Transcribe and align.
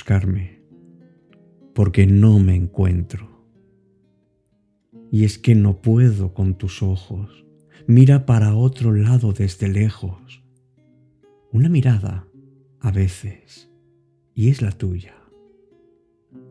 buscarme, 0.00 0.62
porque 1.74 2.06
no 2.06 2.38
me 2.38 2.54
encuentro. 2.54 3.28
Y 5.12 5.24
es 5.24 5.38
que 5.38 5.54
no 5.54 5.82
puedo 5.82 6.32
con 6.32 6.56
tus 6.56 6.82
ojos, 6.82 7.44
mira 7.86 8.24
para 8.24 8.54
otro 8.54 8.94
lado 8.94 9.34
desde 9.34 9.68
lejos. 9.68 10.42
Una 11.52 11.68
mirada, 11.68 12.26
a 12.80 12.90
veces, 12.90 13.70
y 14.34 14.48
es 14.48 14.62
la 14.62 14.72
tuya. 14.72 15.16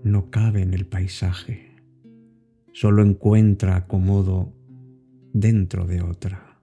No 0.04 0.30
cabe 0.30 0.62
en 0.62 0.76
el 0.76 0.86
paisaje, 0.86 1.76
solo 2.72 3.02
encuentra 3.02 3.78
acomodo 3.78 4.54
dentro 5.34 5.88
de 5.88 6.04
otra. 6.04 6.62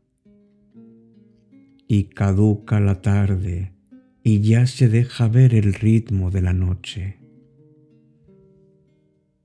Y 1.89 2.05
caduca 2.05 2.79
la 2.79 3.03
tarde 3.03 3.76
y 4.29 4.41
ya 4.41 4.66
se 4.66 4.89
deja 4.89 5.29
ver 5.29 5.55
el 5.55 5.73
ritmo 5.73 6.33
de 6.33 6.43
la 6.43 6.53
noche. 6.53 7.21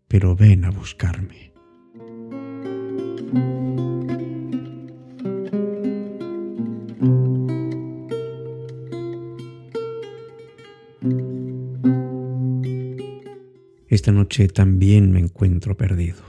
Pero 0.07 0.35
ven 0.35 0.65
a 0.65 0.71
buscarme. 0.71 1.53
Esta 13.87 14.11
noche 14.11 14.47
también 14.47 15.11
me 15.11 15.19
encuentro 15.19 15.77
perdido. 15.77 16.23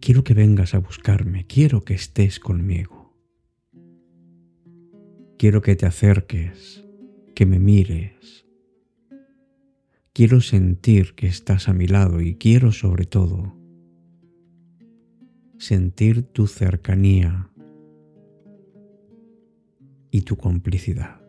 Quiero 0.00 0.24
que 0.24 0.32
vengas 0.32 0.72
a 0.74 0.78
buscarme, 0.78 1.46
quiero 1.46 1.84
que 1.84 1.92
estés 1.92 2.40
conmigo. 2.40 3.14
Quiero 5.36 5.60
que 5.60 5.76
te 5.76 5.84
acerques, 5.84 6.82
que 7.34 7.46
me 7.46 7.58
mires. 7.58 8.46
Quiero 10.12 10.40
sentir 10.40 11.14
que 11.14 11.26
estás 11.26 11.68
a 11.68 11.72
mi 11.72 11.86
lado 11.86 12.20
y 12.20 12.34
quiero 12.36 12.72
sobre 12.72 13.06
todo 13.06 13.56
sentir 15.58 16.24
tu 16.24 16.48
cercanía 16.48 17.50
y 20.10 20.22
tu 20.22 20.36
complicidad. 20.36 21.20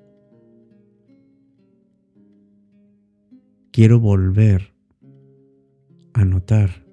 Quiero 3.71 3.99
volver 3.99 4.73
a 6.13 6.25
notar 6.25 6.85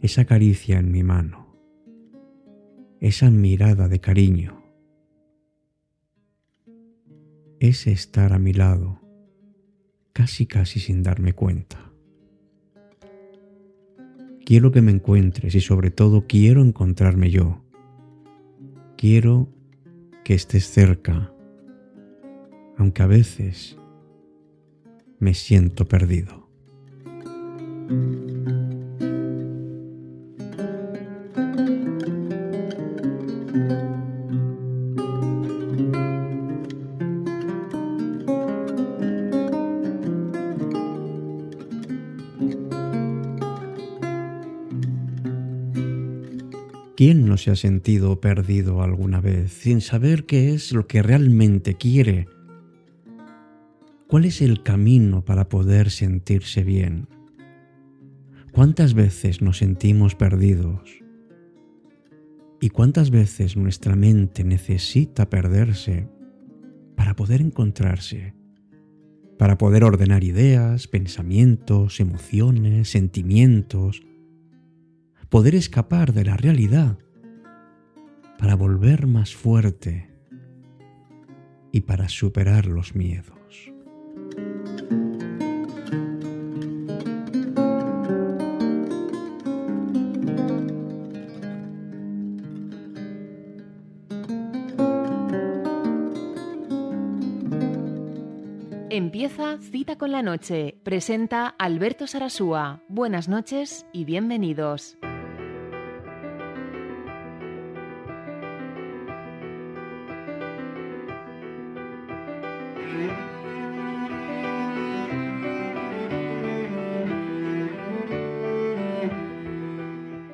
esa 0.00 0.24
caricia 0.26 0.78
en 0.78 0.92
mi 0.92 1.02
mano, 1.02 1.56
esa 3.00 3.30
mirada 3.30 3.88
de 3.88 4.00
cariño, 4.00 4.65
ese 7.68 7.92
estar 7.92 8.32
a 8.32 8.38
mi 8.38 8.52
lado, 8.52 9.00
casi 10.12 10.46
casi 10.46 10.80
sin 10.80 11.02
darme 11.02 11.32
cuenta. 11.32 11.92
Quiero 14.44 14.70
que 14.70 14.80
me 14.80 14.92
encuentres 14.92 15.54
y 15.54 15.60
sobre 15.60 15.90
todo 15.90 16.26
quiero 16.26 16.62
encontrarme 16.62 17.30
yo. 17.30 17.64
Quiero 18.96 19.48
que 20.24 20.34
estés 20.34 20.70
cerca, 20.70 21.32
aunque 22.78 23.02
a 23.02 23.06
veces 23.06 23.76
me 25.18 25.34
siento 25.34 25.86
perdido. 25.86 26.48
¿Quién 46.96 47.26
no 47.26 47.36
se 47.36 47.50
ha 47.50 47.56
sentido 47.56 48.22
perdido 48.22 48.82
alguna 48.82 49.20
vez 49.20 49.52
sin 49.52 49.82
saber 49.82 50.24
qué 50.24 50.54
es 50.54 50.72
lo 50.72 50.86
que 50.86 51.02
realmente 51.02 51.74
quiere? 51.74 52.26
¿Cuál 54.06 54.24
es 54.24 54.40
el 54.40 54.62
camino 54.62 55.22
para 55.22 55.50
poder 55.50 55.90
sentirse 55.90 56.64
bien? 56.64 57.06
¿Cuántas 58.50 58.94
veces 58.94 59.42
nos 59.42 59.58
sentimos 59.58 60.14
perdidos? 60.14 61.04
¿Y 62.62 62.70
cuántas 62.70 63.10
veces 63.10 63.58
nuestra 63.58 63.94
mente 63.94 64.42
necesita 64.42 65.28
perderse 65.28 66.08
para 66.96 67.14
poder 67.14 67.42
encontrarse? 67.42 68.32
Para 69.38 69.58
poder 69.58 69.84
ordenar 69.84 70.24
ideas, 70.24 70.88
pensamientos, 70.88 72.00
emociones, 72.00 72.88
sentimientos, 72.88 74.00
poder 75.28 75.54
escapar 75.54 76.12
de 76.12 76.24
la 76.24 76.36
realidad 76.36 76.98
para 78.38 78.54
volver 78.54 79.06
más 79.06 79.34
fuerte 79.34 80.10
y 81.72 81.82
para 81.82 82.08
superar 82.08 82.66
los 82.66 82.94
miedos. 82.94 83.36
Empieza 98.88 99.58
Cita 99.58 99.96
con 99.98 100.10
la 100.10 100.22
Noche. 100.22 100.78
Presenta 100.82 101.48
Alberto 101.58 102.06
Sarasúa. 102.06 102.80
Buenas 102.88 103.28
noches 103.28 103.84
y 103.92 104.04
bienvenidos. 104.04 104.96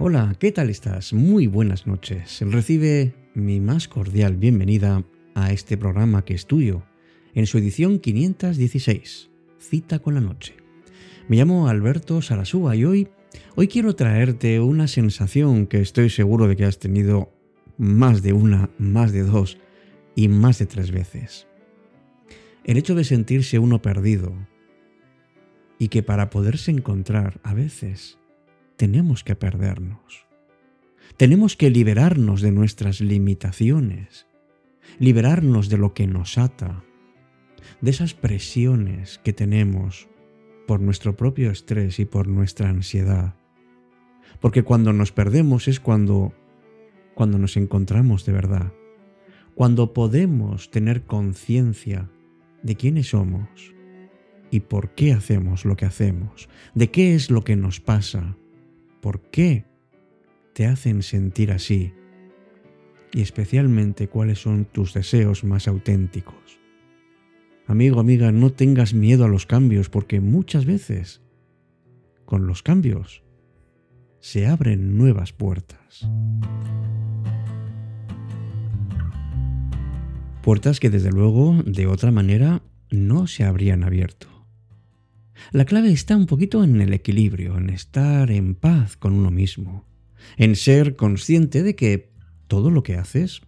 Hola, 0.04 0.34
¿qué 0.40 0.50
tal 0.50 0.68
estás? 0.68 1.12
Muy 1.12 1.46
buenas 1.46 1.86
noches. 1.86 2.40
Recibe 2.40 3.14
mi 3.34 3.60
más 3.60 3.86
cordial 3.86 4.36
bienvenida 4.36 5.04
a 5.36 5.52
este 5.52 5.76
programa 5.76 6.24
que 6.24 6.34
es 6.34 6.46
tuyo, 6.46 6.82
en 7.34 7.46
su 7.46 7.58
edición 7.58 8.00
516, 8.00 9.30
Cita 9.60 10.00
con 10.00 10.14
la 10.14 10.20
Noche. 10.20 10.56
Me 11.28 11.36
llamo 11.36 11.68
Alberto 11.68 12.20
Sarasúa 12.20 12.74
y 12.74 12.84
hoy, 12.84 13.08
hoy 13.54 13.68
quiero 13.68 13.94
traerte 13.94 14.58
una 14.58 14.88
sensación 14.88 15.68
que 15.68 15.80
estoy 15.80 16.10
seguro 16.10 16.48
de 16.48 16.56
que 16.56 16.64
has 16.64 16.80
tenido 16.80 17.32
más 17.78 18.24
de 18.24 18.32
una, 18.32 18.70
más 18.78 19.12
de 19.12 19.22
dos 19.22 19.56
y 20.16 20.26
más 20.26 20.58
de 20.58 20.66
tres 20.66 20.90
veces. 20.90 21.46
El 22.64 22.76
hecho 22.76 22.96
de 22.96 23.04
sentirse 23.04 23.60
uno 23.60 23.80
perdido 23.82 24.32
y 25.78 25.86
que 25.86 26.02
para 26.02 26.28
poderse 26.28 26.72
encontrar 26.72 27.40
a 27.44 27.54
veces 27.54 28.18
tenemos 28.76 29.24
que 29.24 29.34
perdernos. 29.34 30.26
Tenemos 31.16 31.56
que 31.56 31.70
liberarnos 31.70 32.40
de 32.40 32.52
nuestras 32.52 33.00
limitaciones, 33.00 34.26
liberarnos 34.98 35.68
de 35.68 35.78
lo 35.78 35.94
que 35.94 36.06
nos 36.06 36.38
ata, 36.38 36.84
de 37.80 37.90
esas 37.90 38.14
presiones 38.14 39.20
que 39.22 39.32
tenemos 39.32 40.08
por 40.66 40.80
nuestro 40.80 41.16
propio 41.16 41.50
estrés 41.50 41.98
y 41.98 42.04
por 42.04 42.28
nuestra 42.28 42.68
ansiedad. 42.68 43.34
Porque 44.40 44.62
cuando 44.62 44.92
nos 44.92 45.12
perdemos 45.12 45.68
es 45.68 45.80
cuando 45.80 46.32
cuando 47.14 47.38
nos 47.38 47.56
encontramos 47.56 48.24
de 48.24 48.32
verdad, 48.32 48.72
cuando 49.54 49.92
podemos 49.92 50.70
tener 50.70 51.04
conciencia 51.04 52.10
de 52.62 52.76
quiénes 52.76 53.08
somos 53.08 53.74
y 54.50 54.60
por 54.60 54.94
qué 54.94 55.12
hacemos 55.12 55.64
lo 55.64 55.76
que 55.76 55.84
hacemos, 55.84 56.48
de 56.74 56.90
qué 56.90 57.14
es 57.14 57.30
lo 57.30 57.44
que 57.44 57.56
nos 57.56 57.80
pasa, 57.80 58.36
por 59.02 59.20
qué 59.20 59.66
te 60.54 60.64
hacen 60.66 61.02
sentir 61.02 61.50
así 61.50 61.92
y 63.12 63.20
especialmente 63.20 64.08
cuáles 64.08 64.40
son 64.40 64.64
tus 64.64 64.94
deseos 64.94 65.44
más 65.44 65.68
auténticos. 65.68 66.60
Amigo, 67.66 68.00
amiga, 68.00 68.32
no 68.32 68.50
tengas 68.50 68.94
miedo 68.94 69.24
a 69.24 69.28
los 69.28 69.44
cambios 69.44 69.90
porque 69.90 70.20
muchas 70.20 70.64
veces 70.64 71.20
con 72.24 72.46
los 72.46 72.62
cambios 72.62 73.24
se 74.20 74.46
abren 74.46 74.96
nuevas 74.96 75.32
puertas. 75.32 76.08
Puertas 80.42 80.80
que 80.80 80.90
desde 80.90 81.10
luego 81.10 81.60
de 81.66 81.88
otra 81.88 82.12
manera 82.12 82.62
no 82.90 83.26
se 83.26 83.44
habrían 83.44 83.82
abierto. 83.82 84.41
La 85.50 85.64
clave 85.64 85.92
está 85.92 86.16
un 86.16 86.26
poquito 86.26 86.64
en 86.64 86.80
el 86.80 86.92
equilibrio, 86.92 87.56
en 87.58 87.70
estar 87.70 88.30
en 88.30 88.54
paz 88.54 88.96
con 88.96 89.14
uno 89.14 89.30
mismo, 89.30 89.86
en 90.36 90.56
ser 90.56 90.96
consciente 90.96 91.62
de 91.62 91.74
que 91.74 92.12
todo 92.48 92.70
lo 92.70 92.82
que 92.82 92.96
haces 92.96 93.42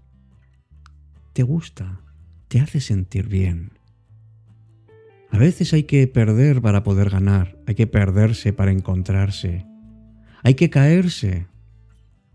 te 1.33 1.43
gusta, 1.43 2.01
te 2.49 2.61
hace 2.61 2.81
sentir 2.81 3.29
bien. 3.29 3.73
A 5.31 5.39
veces 5.39 5.73
hay 5.73 5.83
que 5.83 6.07
perder 6.07 6.63
para 6.63 6.85
poder 6.85 7.11
ganar, 7.11 7.59
hay 7.67 7.75
que 7.75 7.87
perderse 7.87 8.53
para 8.53 8.71
encontrarse, 8.71 9.67
hay 10.43 10.55
que 10.55 10.71
caerse 10.71 11.49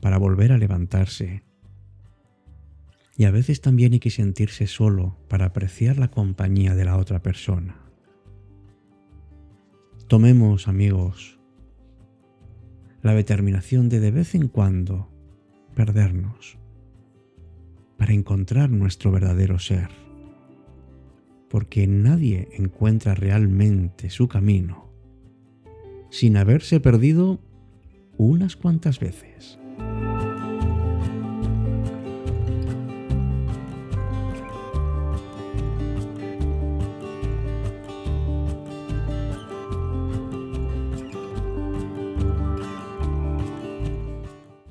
para 0.02 0.18
volver 0.18 0.52
a 0.52 0.58
levantarse. 0.58 1.44
Y 3.16 3.26
a 3.26 3.32
veces 3.32 3.62
también 3.62 3.94
hay 3.94 4.00
que 4.00 4.10
sentirse 4.12 4.68
solo 4.68 5.18
para 5.28 5.46
apreciar 5.46 5.98
la 5.98 6.10
compañía 6.10 6.76
de 6.76 6.86
la 6.86 6.98
otra 6.98 7.22
persona. 7.22 7.89
Tomemos, 10.10 10.68
amigos, 10.68 11.40
la 13.04 13.14
determinación 13.14 13.90
de 13.90 14.00
de 14.00 14.10
vez 14.10 14.34
en 14.34 14.48
cuando 14.48 15.08
perdernos 15.76 16.58
para 17.96 18.14
encontrar 18.14 18.72
nuestro 18.72 19.12
verdadero 19.12 19.60
ser. 19.60 19.90
Porque 21.48 21.86
nadie 21.86 22.50
encuentra 22.54 23.14
realmente 23.14 24.10
su 24.10 24.28
camino 24.28 24.90
sin 26.10 26.38
haberse 26.38 26.80
perdido 26.80 27.40
unas 28.18 28.56
cuantas 28.56 29.00
veces. 29.00 29.60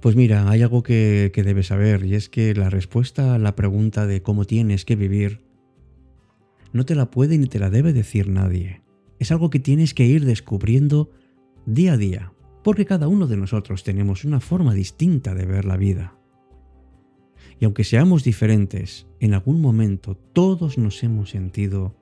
Pues 0.09 0.17
mira, 0.17 0.49
hay 0.49 0.63
algo 0.63 0.83
que, 0.83 1.31
debes 1.35 1.67
saber 1.67 2.03
y 2.07 2.15
es 2.15 2.31
que 2.31 2.55
la 2.55 2.71
respuesta 2.71 3.35
a 3.35 3.39
la 3.39 3.55
pregunta 3.55 4.07
de 4.07 4.23
cómo 4.23 4.47
tienes 4.47 4.87
que 4.87 4.97
vivir 4.97 5.43
no 6.73 6.87
te 6.87 6.95
la 6.95 7.11
puede 7.11 7.37
ni 7.37 7.45
te 7.45 7.59
la 7.59 7.69
debe 7.69 7.93
decir 7.93 8.27
nadie. 8.27 8.81
Es 9.19 9.33
algo 9.33 9.51
que 9.51 9.61
tienes 9.61 9.93
que 9.93 10.07
ir 10.07 10.25
descubriendo 10.25 11.11
día 11.67 11.93
a 11.93 11.97
día, 11.99 12.33
porque 12.65 12.87
cada 12.87 13.07
uno 13.07 13.27
de 13.27 13.37
nosotros 13.37 13.85
tenemos 13.85 14.25
una 14.25 14.41
forma 14.41 14.73
distinta 14.73 15.35
de 15.35 15.45
ver 15.45 15.67
la 15.67 15.77
vida. 15.77 16.17
Y 17.61 17.67
aunque 17.67 17.85
seamos 17.85 18.25
diferentes, 18.25 19.07
en 19.21 19.35
algún 19.35 19.61
momento 19.61 20.17
todos 20.17 20.79
nos 20.79 21.03
hemos 21.03 21.29
sentido 21.29 21.95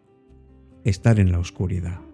estar 0.85 1.19
en 1.19 1.32
la 1.32 1.41
oscuridad. 1.41 2.06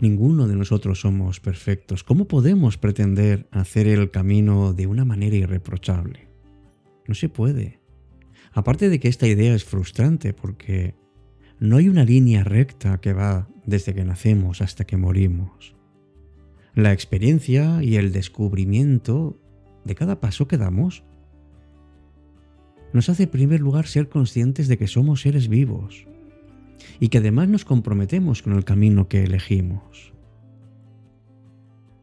Ninguno 0.00 0.46
de 0.46 0.56
nosotros 0.56 1.00
somos 1.00 1.40
perfectos. 1.40 2.04
¿Cómo 2.04 2.28
podemos 2.28 2.76
pretender 2.76 3.48
hacer 3.50 3.86
el 3.86 4.10
camino 4.10 4.74
de 4.74 4.86
una 4.86 5.06
manera 5.06 5.36
irreprochable? 5.36 6.28
No 7.06 7.14
se 7.14 7.30
puede. 7.30 7.80
Aparte 8.52 8.90
de 8.90 9.00
que 9.00 9.08
esta 9.08 9.26
idea 9.26 9.54
es 9.54 9.64
frustrante 9.64 10.34
porque 10.34 10.94
no 11.58 11.78
hay 11.78 11.88
una 11.88 12.04
línea 12.04 12.44
recta 12.44 13.00
que 13.00 13.14
va 13.14 13.48
desde 13.64 13.94
que 13.94 14.04
nacemos 14.04 14.60
hasta 14.60 14.84
que 14.84 14.98
morimos. 14.98 15.74
La 16.74 16.92
experiencia 16.92 17.82
y 17.82 17.96
el 17.96 18.12
descubrimiento 18.12 19.40
de 19.84 19.94
cada 19.94 20.20
paso 20.20 20.46
que 20.46 20.58
damos 20.58 21.04
nos 22.92 23.08
hace 23.08 23.24
en 23.24 23.30
primer 23.30 23.60
lugar 23.60 23.86
ser 23.86 24.10
conscientes 24.10 24.68
de 24.68 24.76
que 24.76 24.86
somos 24.86 25.22
seres 25.22 25.48
vivos, 25.48 26.06
y 27.00 27.08
que 27.08 27.18
además 27.18 27.48
nos 27.48 27.64
comprometemos 27.64 28.42
con 28.42 28.54
el 28.54 28.64
camino 28.64 29.08
que 29.08 29.24
elegimos. 29.24 30.12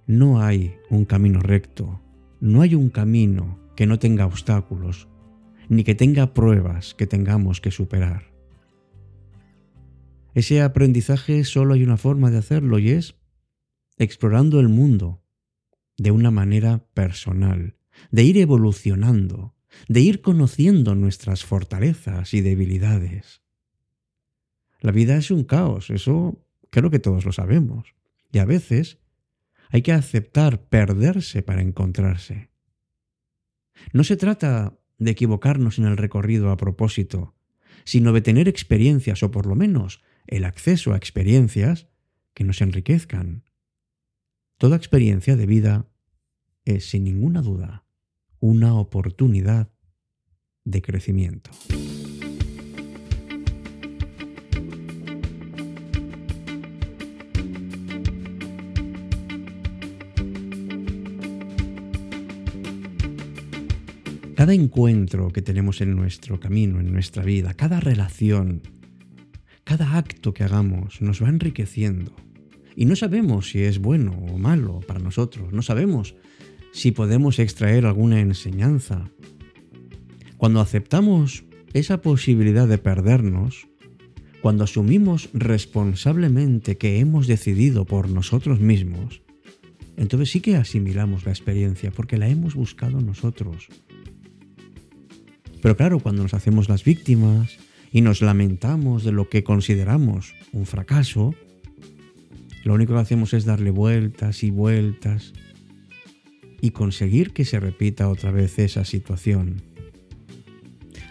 No 0.06 0.42
hay 0.42 0.76
un 0.90 1.06
camino 1.06 1.40
recto, 1.40 2.02
no 2.40 2.62
hay 2.62 2.76
un 2.76 2.90
camino 2.90 3.60
que 3.76 3.88
no 3.88 4.00
tenga 4.00 4.26
obstáculos, 4.26 5.08
ni 5.70 5.84
que 5.84 5.96
tenga 5.96 6.34
pruebas 6.34 6.94
que 6.94 7.08
tengamos 7.08 7.62
que 7.62 7.72
superar. 7.72 8.34
Ese 10.34 10.62
aprendizaje 10.62 11.44
solo 11.44 11.74
hay 11.74 11.84
una 11.84 11.98
forma 11.98 12.32
de 12.32 12.40
hacerlo 12.40 12.80
y 12.80 12.90
es 12.90 13.16
explorando 13.98 14.60
el 14.60 14.68
mundo 14.68 15.24
de 15.98 16.12
una 16.12 16.32
manera 16.32 16.88
personal, 16.94 17.78
de 18.12 18.24
ir 18.24 18.38
evolucionando, 18.38 19.56
de 19.88 20.02
ir 20.02 20.22
conociendo 20.22 20.96
nuestras 20.96 21.46
fortalezas 21.46 22.34
y 22.34 22.42
debilidades. 22.42 23.43
La 24.84 24.92
vida 24.92 25.16
es 25.16 25.32
un 25.32 25.46
caos, 25.46 25.90
eso 25.90 26.46
creo 26.70 26.90
que 26.90 27.00
todos 27.00 27.24
lo 27.24 27.32
sabemos. 27.32 27.96
Y 28.34 28.40
a 28.40 28.46
veces 28.46 29.00
hay 29.70 29.82
que 29.82 29.94
aceptar 29.94 30.68
perderse 30.68 31.42
para 31.42 31.62
encontrarse. 31.62 32.50
No 33.94 34.04
se 34.04 34.18
trata 34.18 34.78
de 34.98 35.12
equivocarnos 35.12 35.80
en 35.80 35.86
el 35.86 35.96
recorrido 35.96 36.52
a 36.52 36.58
propósito, 36.58 37.34
sino 37.86 38.12
de 38.12 38.20
tener 38.20 38.50
experiencias 38.50 39.24
o 39.24 39.32
por 39.32 39.46
lo 39.46 39.56
menos 39.56 40.02
el 40.28 40.44
acceso 40.44 40.92
a 40.92 40.98
experiencias 40.98 41.88
que 42.34 42.44
nos 42.44 42.62
enriquezcan. 42.62 43.46
Toda 44.58 44.76
experiencia 44.76 45.38
de 45.38 45.46
vida 45.46 45.88
es, 46.66 46.90
sin 46.90 47.06
ninguna 47.06 47.42
duda, 47.42 47.86
una 48.42 48.76
oportunidad 48.76 49.72
de 50.66 50.82
crecimiento. 50.82 51.52
Cada 64.44 64.56
encuentro 64.56 65.30
que 65.30 65.42
tenemos 65.42 65.80
en 65.80 65.96
nuestro 65.96 66.38
camino, 66.38 66.82
en 66.82 66.92
nuestra 66.92 67.24
vida, 67.24 67.54
cada 67.54 67.80
relación, 67.80 68.62
cada 69.64 69.98
acto 69.98 70.34
que 70.34 70.44
hagamos 70.44 71.02
nos 71.02 71.24
va 71.24 71.30
enriqueciendo. 71.30 72.14
Y 72.76 72.84
no 72.84 72.98
sabemos 72.98 73.52
si 73.52 73.62
es 73.62 73.80
bueno 73.80 74.12
o 74.12 74.38
malo 74.38 74.82
para 74.86 75.00
nosotros, 75.00 75.54
no 75.54 75.62
sabemos 75.62 76.16
si 76.74 76.92
podemos 76.92 77.40
extraer 77.40 77.86
alguna 77.86 78.20
enseñanza. 78.20 79.10
Cuando 80.36 80.60
aceptamos 80.60 81.46
esa 81.72 82.02
posibilidad 82.02 82.68
de 82.68 82.80
perdernos, 82.80 83.70
cuando 84.42 84.66
asumimos 84.66 85.30
responsablemente 85.32 86.78
que 86.78 87.00
hemos 87.00 87.28
decidido 87.28 87.86
por 87.86 88.10
nosotros 88.10 88.60
mismos, 88.60 89.22
entonces 89.96 90.32
sí 90.32 90.42
que 90.42 90.58
asimilamos 90.58 91.26
la 91.26 91.32
experiencia 91.32 91.92
porque 91.92 92.18
la 92.18 92.28
hemos 92.28 92.56
buscado 92.56 93.00
nosotros. 93.00 93.70
Pero 95.64 95.78
claro, 95.78 96.00
cuando 96.00 96.24
nos 96.24 96.34
hacemos 96.34 96.68
las 96.68 96.84
víctimas 96.84 97.58
y 97.90 98.02
nos 98.02 98.22
lamentamos 98.22 99.06
de 99.06 99.14
lo 99.14 99.30
que 99.30 99.46
consideramos 99.46 100.36
un 100.52 100.66
fracaso, 100.66 101.34
lo 102.66 102.74
único 102.74 102.94
que 102.94 103.00
hacemos 103.00 103.34
es 103.34 103.46
darle 103.46 103.72
vueltas 103.72 104.44
y 104.44 104.52
vueltas 104.52 105.32
y 106.60 106.72
conseguir 106.72 107.32
que 107.32 107.46
se 107.46 107.62
repita 107.62 108.10
otra 108.10 108.32
vez 108.32 108.60
esa 108.60 108.84
situación. 108.84 109.62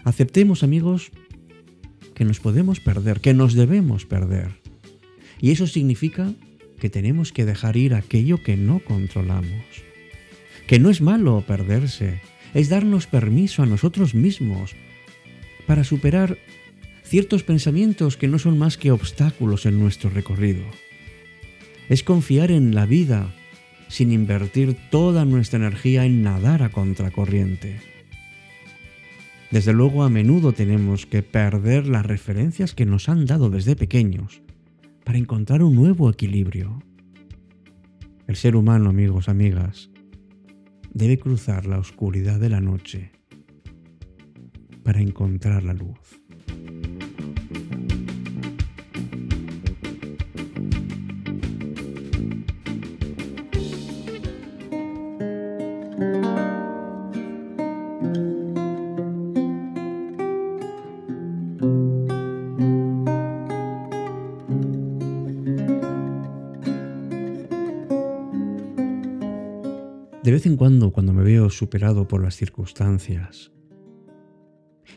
Aceptemos, 0.03 0.61
amigos, 0.61 1.09
que 2.13 2.23
nos 2.23 2.39
podemos 2.39 2.79
perder, 2.79 3.21
que 3.21 3.33
nos 3.33 3.55
debemos 3.55 4.05
perder. 4.05 4.51
Y 5.41 5.49
eso 5.49 5.65
significa 5.65 6.31
que 6.79 6.91
tenemos 6.91 7.31
que 7.31 7.45
dejar 7.45 7.75
ir 7.75 7.95
aquello 7.95 8.43
que 8.43 8.55
no 8.55 8.81
controlamos. 8.85 9.65
Que 10.67 10.77
no 10.77 10.91
es 10.91 11.01
malo 11.01 11.43
perderse, 11.47 12.21
es 12.53 12.69
darnos 12.69 13.07
permiso 13.07 13.63
a 13.63 13.65
nosotros 13.65 14.13
mismos 14.13 14.75
para 15.65 15.83
superar 15.83 16.37
ciertos 17.03 17.43
pensamientos 17.43 18.17
que 18.17 18.27
no 18.27 18.39
son 18.39 18.57
más 18.57 18.77
que 18.77 18.91
obstáculos 18.91 19.65
en 19.65 19.79
nuestro 19.79 20.09
recorrido. 20.09 20.63
Es 21.89 22.03
confiar 22.03 22.51
en 22.51 22.75
la 22.75 22.85
vida 22.85 23.33
sin 23.87 24.11
invertir 24.11 24.75
toda 24.89 25.25
nuestra 25.25 25.59
energía 25.59 26.05
en 26.05 26.23
nadar 26.23 26.63
a 26.63 26.69
contracorriente. 26.69 27.79
Desde 29.51 29.73
luego 29.73 30.03
a 30.03 30.09
menudo 30.09 30.53
tenemos 30.53 31.05
que 31.05 31.21
perder 31.21 31.85
las 31.85 32.03
referencias 32.03 32.73
que 32.73 32.87
nos 32.87 33.07
han 33.07 33.27
dado 33.27 33.51
desde 33.51 33.75
pequeños 33.75 34.41
para 35.03 35.19
encontrar 35.19 35.61
un 35.61 35.75
nuevo 35.75 36.09
equilibrio. 36.09 36.81
El 38.25 38.35
ser 38.35 38.55
humano, 38.55 38.89
amigos, 38.89 39.29
amigas, 39.29 39.91
debe 40.93 41.17
cruzar 41.17 41.65
la 41.65 41.79
oscuridad 41.79 42.39
de 42.39 42.49
la 42.49 42.61
noche 42.61 43.11
para 44.83 45.01
encontrar 45.01 45.63
la 45.63 45.73
luz. 45.73 46.21
De 70.23 70.31
vez 70.31 70.45
en 70.45 70.55
cuando, 70.55 70.91
cuando 70.91 71.13
me 71.13 71.23
veo 71.23 71.49
superado 71.49 72.07
por 72.07 72.23
las 72.23 72.35
circunstancias, 72.35 73.51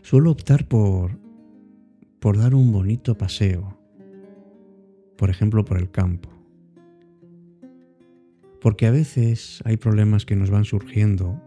suelo 0.02 0.30
optar 0.30 0.68
por 0.68 1.18
por 2.26 2.38
dar 2.38 2.54
un 2.54 2.72
bonito 2.72 3.16
paseo, 3.16 3.78
por 5.16 5.30
ejemplo 5.30 5.64
por 5.64 5.78
el 5.78 5.90
campo. 5.92 6.28
Porque 8.60 8.86
a 8.86 8.90
veces 8.90 9.62
hay 9.64 9.76
problemas 9.76 10.26
que 10.26 10.34
nos 10.34 10.50
van 10.50 10.64
surgiendo, 10.64 11.40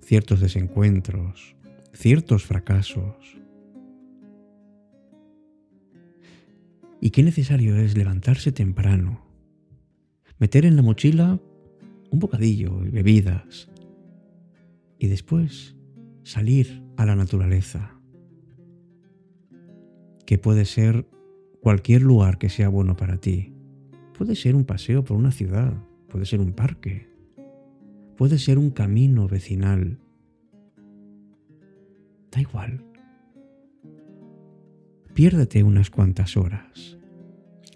ciertos 0.00 0.40
desencuentros, 0.40 1.56
ciertos 1.92 2.44
fracasos. 2.44 3.40
Y 7.00 7.10
qué 7.10 7.22
necesario 7.22 7.76
es 7.76 7.96
levantarse 7.96 8.52
temprano, 8.52 9.26
meter 10.38 10.66
en 10.66 10.76
la 10.76 10.82
mochila 10.82 11.40
un 12.10 12.18
bocadillo 12.18 12.84
y 12.84 12.90
bebidas 12.90 13.70
y 14.98 15.08
después 15.08 15.76
salir 16.22 16.82
a 16.96 17.06
la 17.06 17.16
naturaleza 17.16 17.96
que 20.26 20.38
puede 20.38 20.64
ser 20.64 21.06
cualquier 21.60 22.02
lugar 22.02 22.38
que 22.38 22.48
sea 22.48 22.68
bueno 22.68 22.96
para 22.96 23.16
ti. 23.16 23.52
Puede 24.16 24.36
ser 24.36 24.54
un 24.54 24.64
paseo 24.64 25.04
por 25.04 25.16
una 25.16 25.32
ciudad, 25.32 25.72
puede 26.08 26.26
ser 26.26 26.40
un 26.40 26.52
parque, 26.52 27.08
puede 28.16 28.38
ser 28.38 28.58
un 28.58 28.70
camino 28.70 29.26
vecinal. 29.26 29.98
Da 32.30 32.40
igual. 32.40 32.84
Piérdete 35.14 35.62
unas 35.62 35.90
cuantas 35.90 36.36
horas, 36.36 36.98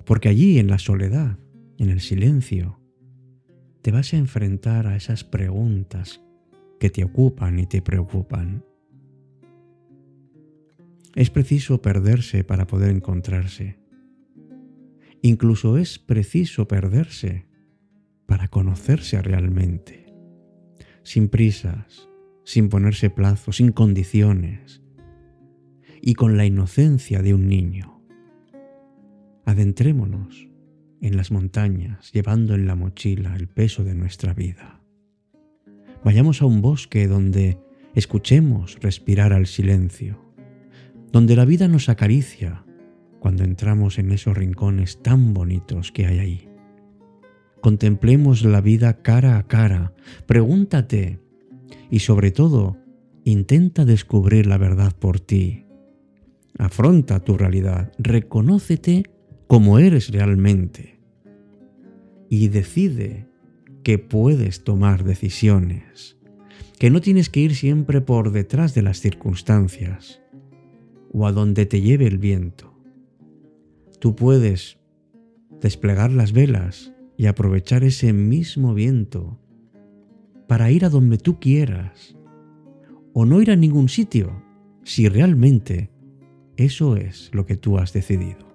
porque 0.04 0.28
allí 0.28 0.58
en 0.58 0.68
la 0.68 0.78
soledad, 0.78 1.38
en 1.78 1.90
el 1.90 2.00
silencio, 2.00 2.78
te 3.84 3.90
vas 3.90 4.14
a 4.14 4.16
enfrentar 4.16 4.86
a 4.86 4.96
esas 4.96 5.24
preguntas 5.24 6.22
que 6.80 6.88
te 6.88 7.04
ocupan 7.04 7.58
y 7.58 7.66
te 7.66 7.82
preocupan. 7.82 8.64
Es 11.14 11.28
preciso 11.28 11.82
perderse 11.82 12.44
para 12.44 12.66
poder 12.66 12.88
encontrarse. 12.88 13.76
Incluso 15.20 15.76
es 15.76 15.98
preciso 15.98 16.66
perderse 16.66 17.44
para 18.24 18.48
conocerse 18.48 19.20
realmente. 19.20 20.06
Sin 21.02 21.28
prisas, 21.28 22.08
sin 22.42 22.70
ponerse 22.70 23.10
plazos, 23.10 23.56
sin 23.56 23.70
condiciones 23.70 24.80
y 26.00 26.14
con 26.14 26.38
la 26.38 26.46
inocencia 26.46 27.20
de 27.20 27.34
un 27.34 27.48
niño. 27.48 28.02
Adentrémonos 29.44 30.53
en 31.04 31.16
las 31.16 31.30
montañas 31.30 32.10
llevando 32.12 32.54
en 32.54 32.66
la 32.66 32.74
mochila 32.74 33.36
el 33.36 33.48
peso 33.48 33.84
de 33.84 33.94
nuestra 33.94 34.34
vida. 34.34 34.80
Vayamos 36.02 36.42
a 36.42 36.46
un 36.46 36.62
bosque 36.62 37.06
donde 37.06 37.58
escuchemos 37.94 38.78
respirar 38.80 39.32
al 39.32 39.46
silencio 39.46 40.24
donde 41.14 41.36
la 41.36 41.44
vida 41.44 41.68
nos 41.68 41.88
acaricia 41.88 42.64
cuando 43.20 43.44
entramos 43.44 44.00
en 44.00 44.10
esos 44.10 44.36
rincones 44.36 45.00
tan 45.00 45.32
bonitos 45.32 45.92
que 45.92 46.06
hay 46.06 46.18
ahí. 46.18 46.48
Contemplemos 47.60 48.44
la 48.44 48.60
vida 48.60 49.00
cara 49.00 49.38
a 49.38 49.46
cara, 49.46 49.92
pregúntate 50.26 51.20
y 51.88 52.00
sobre 52.00 52.32
todo, 52.32 52.78
intenta 53.22 53.84
descubrir 53.84 54.48
la 54.48 54.58
verdad 54.58 54.92
por 54.98 55.20
ti. 55.20 55.66
Afronta 56.58 57.20
tu 57.20 57.38
realidad, 57.38 57.92
reconócete 57.96 59.04
como 59.46 59.78
eres 59.78 60.10
realmente 60.10 60.93
y 62.34 62.48
decide 62.48 63.28
que 63.84 63.98
puedes 63.98 64.64
tomar 64.64 65.04
decisiones, 65.04 66.16
que 66.80 66.90
no 66.90 67.00
tienes 67.00 67.28
que 67.30 67.40
ir 67.40 67.54
siempre 67.54 68.00
por 68.00 68.32
detrás 68.32 68.74
de 68.74 68.82
las 68.82 68.98
circunstancias, 68.98 70.20
o 71.12 71.28
a 71.28 71.32
donde 71.32 71.64
te 71.64 71.80
lleve 71.80 72.08
el 72.08 72.18
viento. 72.18 72.76
Tú 74.00 74.16
puedes 74.16 74.78
desplegar 75.60 76.10
las 76.10 76.32
velas 76.32 76.92
y 77.16 77.26
aprovechar 77.26 77.84
ese 77.84 78.12
mismo 78.12 78.74
viento 78.74 79.38
para 80.48 80.72
ir 80.72 80.84
a 80.84 80.90
donde 80.90 81.18
tú 81.18 81.38
quieras 81.38 82.16
o 83.12 83.24
no 83.26 83.40
ir 83.40 83.52
a 83.52 83.56
ningún 83.56 83.88
sitio 83.88 84.42
si 84.82 85.08
realmente 85.08 85.90
eso 86.56 86.96
es 86.96 87.30
lo 87.32 87.46
que 87.46 87.56
tú 87.56 87.78
has 87.78 87.92
decidido. 87.92 88.53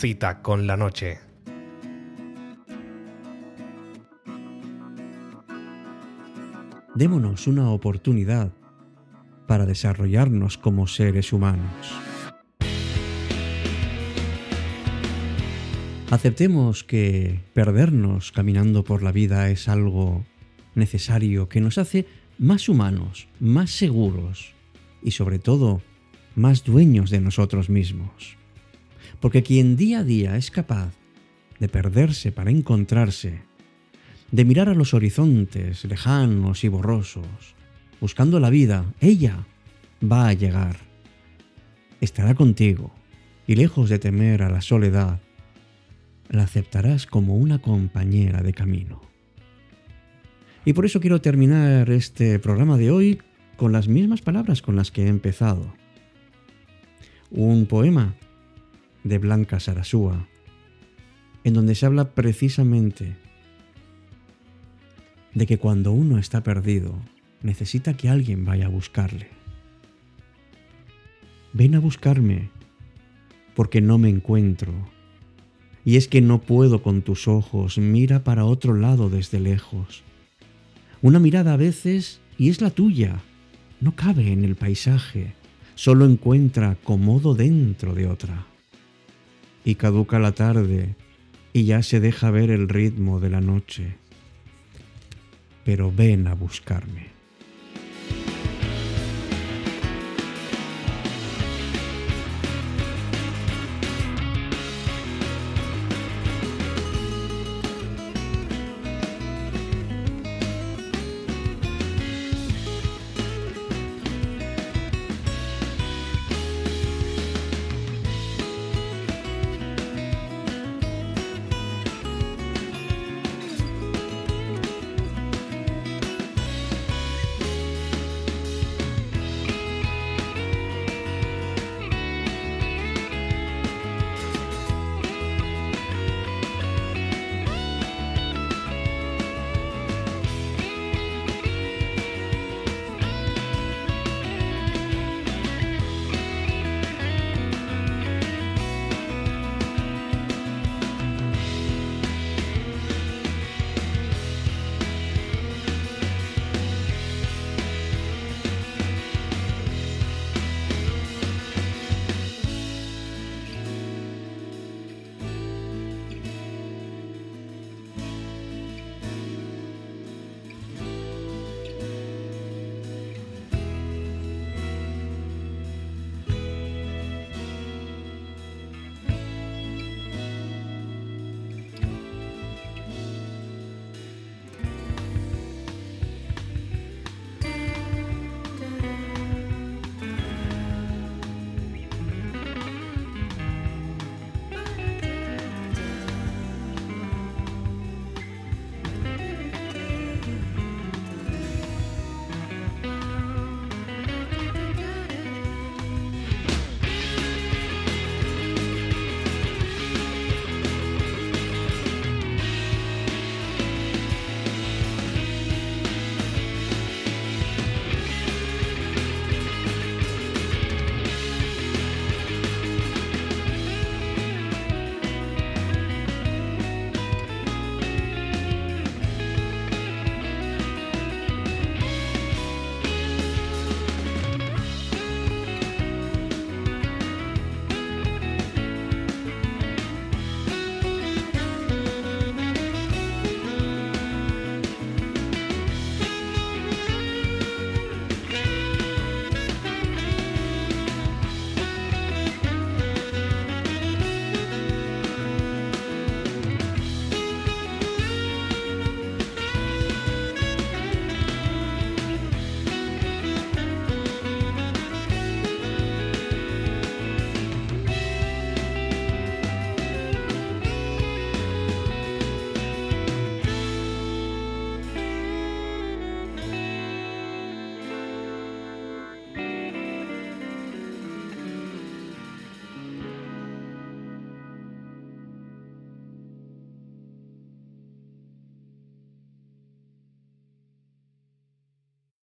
Cita 0.00 0.40
con 0.40 0.66
la 0.66 0.78
noche. 0.78 1.18
Démonos 6.94 7.46
una 7.46 7.68
oportunidad 7.68 8.50
para 9.46 9.66
desarrollarnos 9.66 10.56
como 10.56 10.86
seres 10.86 11.34
humanos. 11.34 11.92
Aceptemos 16.10 16.82
que 16.82 17.40
perdernos 17.52 18.32
caminando 18.32 18.84
por 18.84 19.02
la 19.02 19.12
vida 19.12 19.50
es 19.50 19.68
algo 19.68 20.24
necesario 20.74 21.50
que 21.50 21.60
nos 21.60 21.76
hace 21.76 22.06
más 22.38 22.70
humanos, 22.70 23.28
más 23.38 23.70
seguros 23.70 24.54
y 25.02 25.10
sobre 25.10 25.38
todo 25.38 25.82
más 26.36 26.64
dueños 26.64 27.10
de 27.10 27.20
nosotros 27.20 27.68
mismos. 27.68 28.39
Porque 29.20 29.42
quien 29.42 29.76
día 29.76 30.00
a 30.00 30.04
día 30.04 30.36
es 30.36 30.50
capaz 30.50 30.92
de 31.58 31.68
perderse 31.68 32.32
para 32.32 32.50
encontrarse, 32.50 33.42
de 34.32 34.44
mirar 34.44 34.68
a 34.68 34.74
los 34.74 34.94
horizontes 34.94 35.84
lejanos 35.84 36.64
y 36.64 36.68
borrosos, 36.68 37.54
buscando 38.00 38.40
la 38.40 38.50
vida, 38.50 38.84
ella 39.00 39.46
va 40.02 40.28
a 40.28 40.32
llegar. 40.32 40.78
Estará 42.00 42.34
contigo 42.34 42.92
y 43.46 43.56
lejos 43.56 43.90
de 43.90 43.98
temer 43.98 44.42
a 44.42 44.50
la 44.50 44.62
soledad, 44.62 45.20
la 46.30 46.44
aceptarás 46.44 47.06
como 47.06 47.36
una 47.36 47.60
compañera 47.60 48.40
de 48.42 48.54
camino. 48.54 49.02
Y 50.64 50.72
por 50.72 50.86
eso 50.86 51.00
quiero 51.00 51.20
terminar 51.20 51.90
este 51.90 52.38
programa 52.38 52.78
de 52.78 52.90
hoy 52.90 53.20
con 53.56 53.72
las 53.72 53.88
mismas 53.88 54.22
palabras 54.22 54.62
con 54.62 54.76
las 54.76 54.90
que 54.90 55.04
he 55.04 55.08
empezado. 55.08 55.74
Un 57.30 57.66
poema 57.66 58.14
de 59.04 59.18
Blanca 59.18 59.60
Sarasúa, 59.60 60.26
en 61.44 61.54
donde 61.54 61.74
se 61.74 61.86
habla 61.86 62.10
precisamente 62.10 63.16
de 65.34 65.46
que 65.46 65.58
cuando 65.58 65.92
uno 65.92 66.18
está 66.18 66.42
perdido, 66.42 66.98
necesita 67.42 67.96
que 67.96 68.08
alguien 68.08 68.44
vaya 68.44 68.66
a 68.66 68.70
buscarle. 68.70 69.28
Ven 71.52 71.74
a 71.74 71.80
buscarme, 71.80 72.50
porque 73.54 73.80
no 73.80 73.98
me 73.98 74.08
encuentro. 74.08 74.72
Y 75.84 75.96
es 75.96 76.08
que 76.08 76.20
no 76.20 76.42
puedo 76.42 76.82
con 76.82 77.02
tus 77.02 77.26
ojos, 77.26 77.78
mira 77.78 78.22
para 78.22 78.44
otro 78.44 78.74
lado 78.74 79.08
desde 79.08 79.40
lejos. 79.40 80.02
Una 81.00 81.18
mirada 81.18 81.54
a 81.54 81.56
veces 81.56 82.20
y 82.36 82.50
es 82.50 82.60
la 82.60 82.70
tuya, 82.70 83.20
no 83.80 83.96
cabe 83.96 84.32
en 84.32 84.44
el 84.44 84.56
paisaje, 84.56 85.32
solo 85.74 86.04
encuentra 86.04 86.72
acomodo 86.72 87.34
dentro 87.34 87.94
de 87.94 88.06
otra 88.06 88.46
y 89.64 89.74
caduca 89.76 90.18
la 90.18 90.32
tarde 90.32 90.94
y 91.52 91.64
ya 91.64 91.82
se 91.82 92.00
deja 92.00 92.30
ver 92.30 92.50
el 92.50 92.68
ritmo 92.68 93.20
de 93.20 93.30
la 93.30 93.40
noche. 93.40 93.96
Pero 95.64 95.92
ven 95.92 96.26
a 96.26 96.34
buscarme. 96.34 97.19